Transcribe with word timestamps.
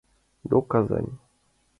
До 0.43 0.61
Казань... 0.63 1.11